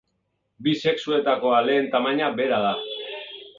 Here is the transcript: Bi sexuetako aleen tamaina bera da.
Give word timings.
Bi 0.67 0.73
sexuetako 0.83 1.53
aleen 1.59 1.93
tamaina 1.93 2.33
bera 2.43 2.61
da. 2.67 2.75